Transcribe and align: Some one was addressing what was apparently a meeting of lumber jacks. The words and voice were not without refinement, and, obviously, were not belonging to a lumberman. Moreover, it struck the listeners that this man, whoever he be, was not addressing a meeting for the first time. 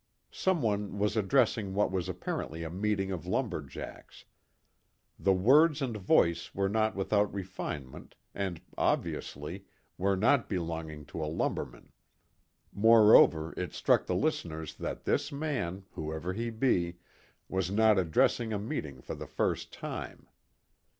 Some 0.33 0.63
one 0.63 0.97
was 0.97 1.15
addressing 1.15 1.75
what 1.75 1.91
was 1.91 2.09
apparently 2.09 2.63
a 2.63 2.71
meeting 2.71 3.11
of 3.11 3.27
lumber 3.27 3.61
jacks. 3.61 4.25
The 5.19 5.31
words 5.31 5.79
and 5.79 5.95
voice 5.95 6.55
were 6.55 6.67
not 6.69 6.95
without 6.95 7.31
refinement, 7.31 8.15
and, 8.33 8.59
obviously, 8.79 9.65
were 9.99 10.15
not 10.17 10.49
belonging 10.49 11.05
to 11.05 11.23
a 11.23 11.29
lumberman. 11.31 11.91
Moreover, 12.73 13.53
it 13.55 13.73
struck 13.75 14.07
the 14.07 14.15
listeners 14.15 14.73
that 14.77 15.03
this 15.03 15.31
man, 15.31 15.85
whoever 15.91 16.33
he 16.33 16.49
be, 16.49 16.97
was 17.47 17.69
not 17.69 17.99
addressing 17.99 18.51
a 18.51 18.57
meeting 18.57 19.01
for 19.01 19.13
the 19.13 19.27
first 19.27 19.71
time. 19.71 20.25